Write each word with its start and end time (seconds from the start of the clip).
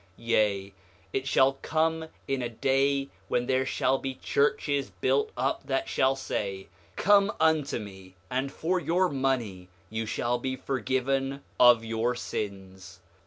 8:32 0.17 0.25
Yea, 0.27 0.73
it 1.13 1.27
shall 1.27 1.53
come 1.61 2.07
in 2.27 2.41
a 2.41 2.49
day 2.49 3.09
when 3.27 3.45
there 3.45 3.67
shall 3.67 3.99
be 3.99 4.15
churches 4.15 4.89
built 4.99 5.31
up 5.37 5.61
that 5.67 5.87
shall 5.87 6.15
say: 6.15 6.69
Come 6.95 7.31
unto 7.39 7.77
me, 7.77 8.15
and 8.27 8.51
for 8.51 8.79
your 8.79 9.09
money 9.09 9.67
you 9.91 10.07
shall 10.07 10.39
be 10.39 10.55
forgiven 10.55 11.43
of 11.59 11.85
your 11.85 12.15
sins. 12.15 12.99